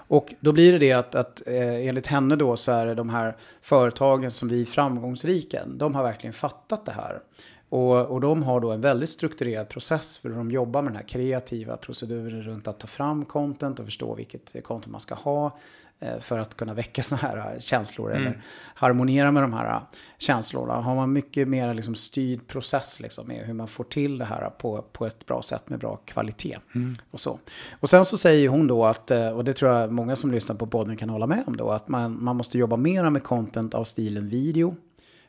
[0.08, 3.08] Och då blir det det att, att eh, enligt henne då så är det de
[3.08, 5.62] här företagen som blir framgångsrika.
[5.66, 7.20] De har verkligen fattat det här.
[7.68, 10.96] Och, och de har då en väldigt strukturerad process för hur de jobbar med den
[10.96, 15.58] här kreativa proceduren runt att ta fram content och förstå vilket content man ska ha
[15.98, 18.22] eh, för att kunna väcka sådana här känslor mm.
[18.22, 18.42] eller
[18.74, 19.80] harmonera med de här
[20.18, 20.74] känslorna.
[20.74, 24.50] Har man mycket mer liksom styrd process liksom med hur man får till det här
[24.50, 26.58] på, på ett bra sätt med bra kvalitet.
[26.74, 26.94] Mm.
[27.10, 27.38] Och, så.
[27.80, 30.56] och sen så säger hon då att, eh, och det tror jag många som lyssnar
[30.56, 33.74] på podden kan hålla med om då, att man, man måste jobba mer med content
[33.74, 34.76] av stilen video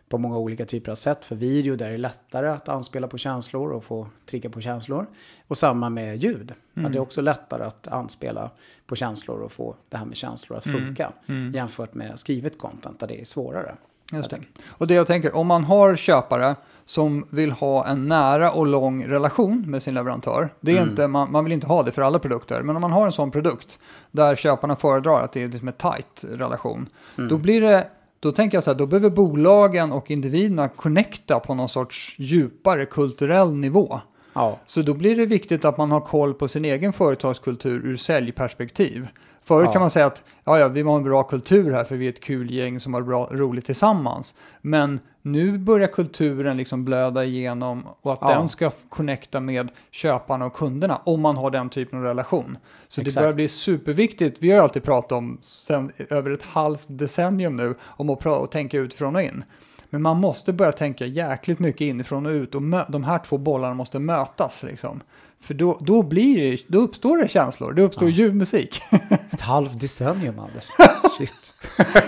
[0.09, 1.25] på många olika typer av sätt.
[1.25, 5.05] För video där är det lättare att anspela på känslor och få trigga på känslor.
[5.47, 6.53] Och samma med ljud.
[6.75, 6.85] Mm.
[6.85, 8.49] Att det är också lättare att anspela
[8.85, 10.79] på känslor och få det här med känslor att mm.
[10.79, 11.11] funka.
[11.27, 11.41] Mm.
[11.41, 11.55] Mm.
[11.55, 13.75] Jämfört med skrivet content där det är svårare.
[14.11, 14.39] Just det.
[14.67, 19.05] Och det jag tänker, om man har köpare som vill ha en nära och lång
[19.05, 20.53] relation med sin leverantör.
[20.59, 20.89] Det är mm.
[20.89, 23.11] inte, man, man, vill inte ha det för alla produkter, men om man har en
[23.11, 23.79] sån produkt
[24.11, 27.29] där köparna föredrar att det är liksom en tight relation, mm.
[27.29, 27.87] då blir det
[28.19, 32.85] då tänker jag så här, då behöver bolagen och individerna connecta på någon sorts djupare
[32.85, 33.99] kulturell nivå.
[34.33, 34.59] Ja.
[34.65, 39.07] Så då blir det viktigt att man har koll på sin egen företagskultur ur säljperspektiv.
[39.41, 39.71] Förut ja.
[39.71, 42.09] kan man säga att ja, ja, vi har en bra kultur här för vi är
[42.09, 44.33] ett kul gäng som har bra, roligt tillsammans.
[44.61, 44.99] Men
[45.31, 48.29] nu börjar kulturen liksom blöda igenom och att ja.
[48.29, 52.57] den ska connecta med köparna och kunderna om man har den typen av relation.
[52.87, 53.15] Så Exakt.
[53.15, 54.37] det börjar bli superviktigt.
[54.39, 58.51] Vi har ju alltid pratat om sen över ett halvt decennium nu om att och
[58.51, 59.43] tänka utifrån och in.
[59.89, 63.73] Men man måste börja tänka jäkligt mycket inifrån och ut och de här två bollarna
[63.73, 64.63] måste mötas.
[64.63, 65.01] Liksom.
[65.41, 68.15] För då, då, blir det, då uppstår det känslor, det uppstår ja.
[68.15, 68.81] ljuv musik.
[69.31, 70.67] Ett halvt decennium, Anders.
[71.17, 71.53] Shit.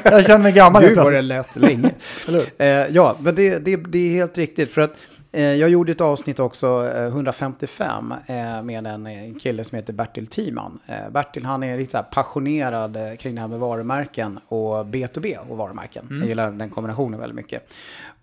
[0.04, 1.92] Jag känner mig gammal Gud vad det lät länge.
[2.58, 4.72] Eh, ja, men det, det, det är helt riktigt.
[4.72, 4.98] För att
[5.40, 10.80] jag gjorde ett avsnitt också, eh, 155, eh, med en, kille som heter Bertil Timan.
[10.88, 15.38] Eh, Bertil han är lite så passionerad eh, kring det här med varumärken och B2B
[15.38, 16.08] och varumärken.
[16.10, 17.74] Jag gillar den kombinationen väldigt mycket.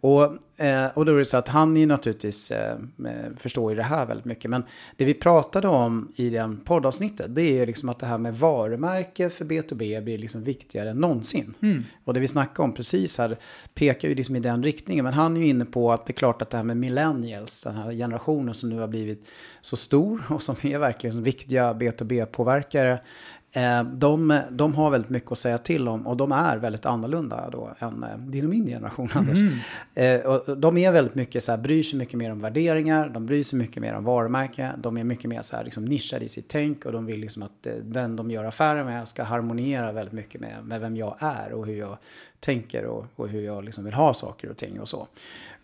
[0.00, 0.22] Och,
[0.60, 2.72] eh, och då är det så att han är ju naturligtvis eh,
[3.04, 4.50] eh, förstår ju det här väldigt mycket.
[4.50, 4.64] Men
[4.96, 8.34] det vi pratade om i den poddavsnittet det är ju liksom att det här med
[8.34, 11.54] varumärke för B2B blir liksom viktigare än någonsin.
[12.04, 13.36] Och det vi snackade om precis här
[13.74, 15.04] pekar ju liksom i den riktningen.
[15.04, 17.62] Men han är ju inne på att det är klart att det här med millennials,
[17.62, 19.30] den här generationen som nu har blivit
[19.60, 22.98] så stor och som är verkligen viktiga B2B-påverkare.
[23.52, 27.50] Eh, de, de har väldigt mycket att säga till om och de är väldigt annorlunda
[27.50, 29.38] då än eh, din och min generation, Anders.
[29.94, 33.26] Eh, och de är väldigt mycket så här, bryr sig mycket mer om värderingar, de
[33.26, 36.28] bryr sig mycket mer om varumärke, de är mycket mer så här, liksom, nischade i
[36.28, 40.14] sitt tänk och de vill liksom att den de gör affärer med ska harmoniera väldigt
[40.14, 41.98] mycket med, med vem jag är och hur jag
[42.40, 45.08] tänker och, och hur jag liksom vill ha saker och ting och så.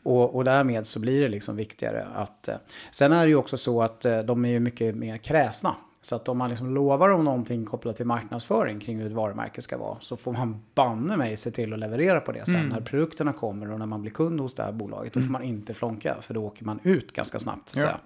[0.05, 2.49] Och, och därmed så blir det liksom viktigare att...
[2.49, 2.57] Eh,
[2.91, 5.77] sen är det ju också så att eh, de är ju mycket mer kräsna.
[6.01, 9.63] Så att om man liksom lovar dem någonting kopplat till marknadsföring kring hur ett varumärke
[9.63, 12.81] ska vara så får man banne mig se till att leverera på det sen när
[12.81, 15.13] produkterna kommer och när man blir kund hos det här bolaget.
[15.13, 17.69] Då får man inte flonka för då åker man ut ganska snabbt.
[17.69, 18.01] Så, Ja.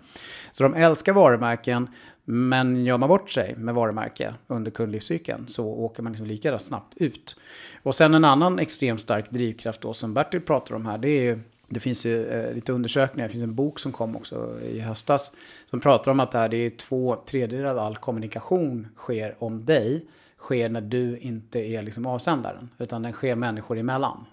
[0.51, 1.89] så de älskar varumärken
[2.25, 6.95] men gör man bort sig med varumärke under kundlivscykeln så åker man liksom lika snabbt
[6.97, 7.37] ut.
[7.83, 11.23] Och sen en annan extremt stark drivkraft då som Bertil pratar om här det är
[11.23, 14.81] ju det finns ju eh, lite undersökningar, det finns en bok som kom också i
[14.81, 15.33] höstas
[15.67, 19.65] som pratar om att det, här, det är två tredjedelar av all kommunikation sker om
[19.65, 20.07] dig
[20.39, 24.25] sker när du inte är liksom avsändaren utan den sker människor emellan.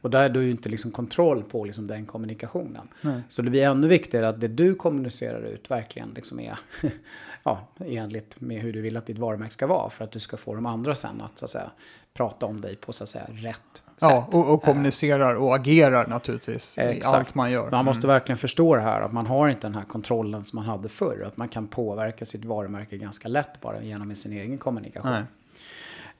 [0.00, 2.88] Och där är du inte liksom kontroll på liksom den kommunikationen.
[3.28, 6.58] Så det blir ännu viktigare att det du kommunicerar ut verkligen liksom är
[7.42, 10.36] ja, enligt med hur du vill att ditt varumärke ska vara för att du ska
[10.36, 11.70] få de andra sen att, så att säga,
[12.14, 14.34] prata om dig på så att säga, rätt Ja, sätt.
[14.34, 17.70] och, och kommunicerar och agerar naturligtvis i allt man gör.
[17.70, 20.64] Man måste verkligen förstå det här, att man har inte den här kontrollen som man
[20.64, 21.24] hade förr.
[21.26, 25.12] Att man kan påverka sitt varumärke ganska lätt bara genom sin egen kommunikation.
[25.12, 25.22] Nej.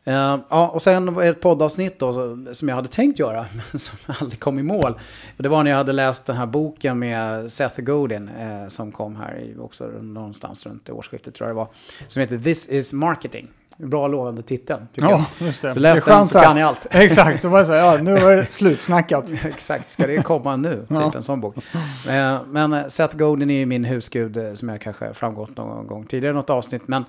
[0.04, 2.12] Eh, ja, och sen ett poddavsnitt då,
[2.52, 4.98] som jag hade tänkt göra, men som aldrig kom i mål.
[5.36, 9.16] Det var när jag hade läst den här boken med Seth Godin, eh, som kom
[9.16, 11.68] här i, också någonstans runt årsskiftet tror jag det var.
[12.06, 13.48] Som heter This is marketing.
[13.76, 15.46] Bra lovande titel, tycker Ja, jag.
[15.46, 15.70] just det.
[15.72, 16.86] Så läs den så kan ni allt.
[16.90, 19.32] Exakt, då var det så ja, nu var det slutsnackat.
[19.44, 20.76] Exakt, ska det komma nu?
[20.88, 21.12] Typ Ja.
[21.16, 21.56] en sån bok.
[22.08, 26.32] Eh, Men Seth Godin är ju min husgud som jag kanske framgått någon gång tidigare
[26.32, 26.82] i något avsnitt.
[26.88, 27.04] Men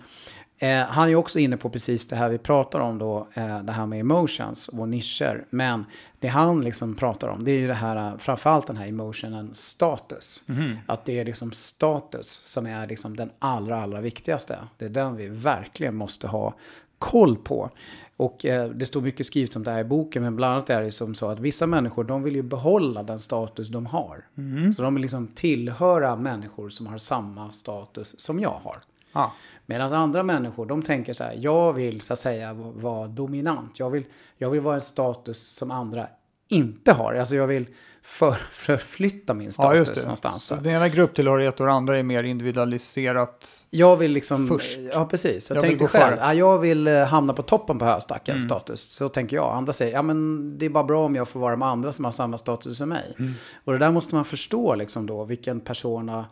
[0.58, 3.72] eh, han är också inne på precis det här vi pratar om då, eh, det
[3.72, 5.46] här med emotions och nischer.
[5.50, 5.86] Men
[6.20, 9.50] det han liksom pratar om det är ju det här, eh, framförallt den här emotionen
[9.54, 10.44] status.
[10.88, 14.58] Att det är liksom status som är liksom den allra, allra viktigaste.
[14.78, 16.54] Det är den vi verkligen måste ha
[17.00, 17.70] koll på.
[18.18, 20.82] Och eh, det står mycket skrivet om det här i boken, men bland annat är
[20.82, 24.26] det som så att vissa människor de vill ju behålla den status de har.
[24.74, 28.78] Så de vill liksom tillhöra människor som har samma status som jag har.
[29.14, 29.34] Ja.
[29.66, 33.80] Medan andra människor de tänker så här, jag vill så att säga vara dominant.
[33.80, 34.04] Jag vill,
[34.38, 36.08] jag vill vara en status som andra
[36.50, 37.14] inte har.
[37.14, 37.66] Alltså jag vill
[38.04, 40.02] för, förflytta min Ja, status just det.
[40.02, 40.44] någonstans.
[40.44, 43.66] Så den ena grupptillhörighet och den andra är mer individualiserat.
[43.70, 44.48] Jag vill liksom...
[44.48, 44.80] Först.
[44.94, 45.50] Ja, precis.
[45.50, 48.82] Jag, Jag tänkte själv, ja, jag vill eh, hamna på toppen på höstacken status.
[48.92, 49.54] Så tänker jag.
[49.56, 52.06] Andra säger, ja men det är bara bra om jag får vara med andra som
[52.06, 53.16] har samma status som mig.
[53.64, 56.26] Och det där måste man förstå liksom då, vilken persona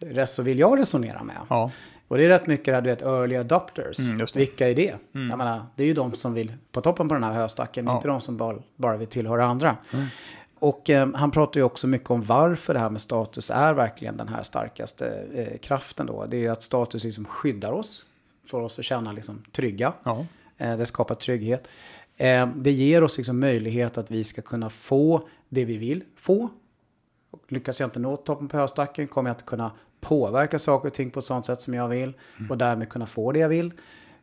[0.00, 1.36] reso vill jag resonera med.
[1.48, 1.70] Ja.
[2.08, 4.08] Och det är rätt mycket det här, du vet, early adopters.
[4.08, 4.26] Mm.
[4.34, 4.94] Vilka är det?
[5.12, 7.96] Jag menar, det är ju de som vill på toppen på den här höstacken, Ja.
[7.96, 9.76] inte de som bara, bara vill tillhöra andra.
[10.58, 14.16] Och eh, han pratar ju också mycket om varför det här med status är verkligen
[14.16, 16.26] den här starkaste eh, kraften då.
[16.26, 18.04] Det är ju att status liksom skyddar oss,
[18.50, 19.92] får oss att känna liksom trygga.
[20.04, 20.26] Ja.
[20.58, 21.68] Eh, det skapar trygghet.
[22.16, 26.48] Eh, det ger oss liksom möjlighet att vi ska kunna få det vi vill få.
[27.30, 29.70] Och lyckas jag inte nå toppen på höstacken kommer jag inte kunna
[30.04, 32.12] påverka saker och ting på ett sånt sätt som jag vill.
[32.50, 33.72] Och därmed kunna få det jag vill.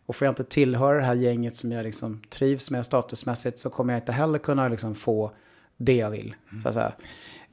[0.06, 3.70] Och får jag inte tillhöra det här gänget som jag liksom trivs med statusmässigt så
[3.70, 5.32] kommer jag inte heller kunna liksom få
[5.78, 6.36] det jag vill.
[6.64, 6.92] Så att säga.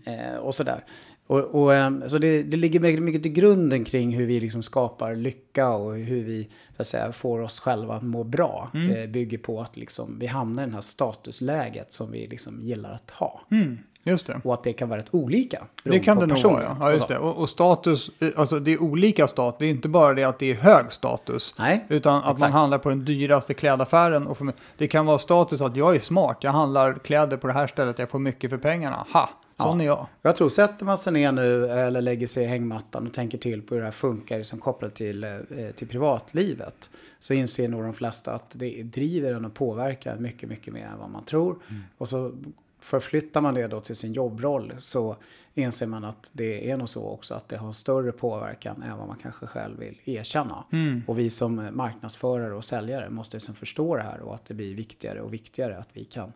[0.05, 0.85] Eh, och sådär.
[1.27, 5.15] Och, och, eh, så det, det ligger mycket- till grunden kring hur vi liksom skapar
[5.15, 8.71] lycka och hur vi så att säga, får oss själva att må bra.
[8.75, 12.93] Eh, bygger på att liksom, vi hamnar i det här statusläget som vi liksom gillar
[12.93, 13.41] att ha.
[13.51, 14.41] Mm, just det.
[14.45, 15.67] Och att det kan vara rätt olika.
[15.83, 16.77] Det kan det nog vara.
[16.81, 17.13] Ja, just och så.
[17.13, 17.19] det.
[17.19, 19.59] Och, och status, eh, alltså det är olika status.
[19.59, 21.55] Det är inte bara det att det är hög status.
[21.59, 22.53] Nej, Utan att man exakt.
[22.53, 24.27] handlar på den dyraste klädaffären.
[24.27, 26.39] Och för det kan vara status att jag är smart.
[26.41, 27.99] Jag handlar kläder på det här stället.
[27.99, 29.07] Jag får mycket för pengarna.
[29.13, 29.31] Ha!
[29.63, 30.07] Sån är jag.
[30.23, 33.63] Jag tror, sätter man sig ner nu eller lägger sig i hängmattan och tänker till
[33.63, 35.31] på hur det här funkar som kopplat till, eh,
[35.75, 36.91] till privatlivet.
[37.21, 40.99] Så inser nog de flesta att det driver en och påverkar mycket, mycket mer än
[40.99, 41.59] vad man tror.
[41.71, 41.83] Mm.
[41.99, 42.33] Och så
[42.81, 45.17] förflyttar man det då till sin jobbroll så
[45.55, 49.07] inser man att det är nog så också att det har större påverkan än vad
[49.07, 50.65] man kanske själv vill erkänna.
[50.73, 51.03] Mm.
[51.07, 54.75] Och vi som marknadsförare och säljare måste liksom förstå det här och att det blir
[54.75, 56.33] viktigare och viktigare att vi kan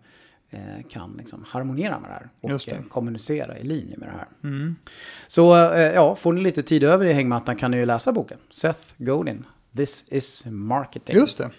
[0.51, 2.89] eh, kan liksom harmonera med det här och det.
[2.89, 4.29] kommunicera i linje med det här.
[4.43, 4.77] Mm.
[5.27, 8.39] Så eh, ja, får ni lite tid över i hängmattan kan ni ju läsa boken.
[8.51, 9.45] Seth Godin,
[9.77, 11.17] This is marketing.
[11.17, 11.51] Just det.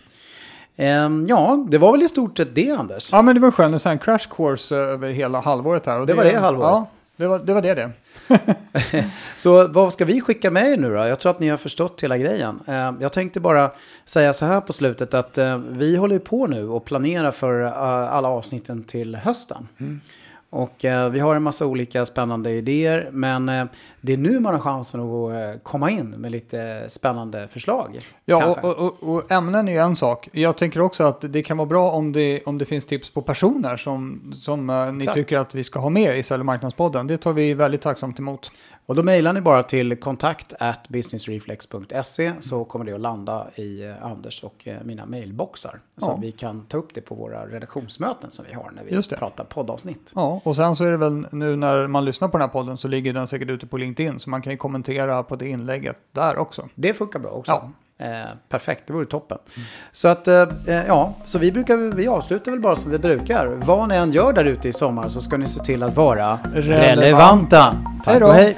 [0.77, 3.09] Ehm, ja, det var väl i stort sett det Anders.
[3.12, 3.73] Ja, men det var skönt.
[3.73, 5.99] En sån här crash course eh, över hela halvåret här.
[5.99, 6.67] Och Det var det halvåret.
[6.69, 7.73] Ja, det var det var det.
[7.73, 7.91] det.
[9.38, 10.95] Så vad ska vi skicka med er nu då?
[10.95, 12.59] Jag tror att ni har förstått hela grejen.
[12.67, 13.71] Eh, Jag tänkte bara
[14.05, 17.73] säga så här på slutet att eh, vi håller på nu och planerar för eh,
[18.13, 19.67] alla avsnitten till hösten.
[20.49, 23.49] Och eh, vi har en massa olika spännande idéer men
[24.05, 27.99] det är nu man har chansen att eh, komma in med lite spännande förslag.
[28.25, 30.29] Ja, och, och, och ämnen är ju en sak.
[30.31, 33.21] Jag tänker också att det kan vara bra om det, om det finns tips på
[33.21, 37.07] personer som, som eh, ni tycker att vi ska ha med i Sälj marknadspodden.
[37.07, 38.51] Det tar vi väldigt tacksamt emot.
[38.85, 43.83] Och då mejlar ni bara till kontakt at businessreflex.se så kommer det att landa i
[43.85, 45.79] eh, Anders och eh, mina mejlboxar.
[45.97, 46.17] Så Ja.
[46.21, 50.11] vi kan ta upp det på våra redaktionsmöten som vi har när vi pratar poddavsnitt.
[50.15, 52.77] Ja, och sen så är det väl nu när man lyssnar på den här podden
[52.77, 53.92] så ligger den säkert ute på LinkedIn.
[54.19, 56.67] Så man kan ju kommentera på det inlägget där också.
[56.75, 57.51] Det funkar bra också.
[57.51, 57.69] Ja.
[58.06, 59.38] Eh, perfekt, det vore toppen.
[59.91, 60.43] Så att, eh,
[60.88, 63.47] ja, så vi, brukar, vi avslutar väl bara som vi brukar.
[63.47, 66.39] Vad ni än gör där ute i sommar så ska ni se till att vara
[66.53, 66.91] Relevanta.
[66.91, 67.75] relevanta.
[68.03, 68.27] Tack Hej då.
[68.27, 68.58] och hej.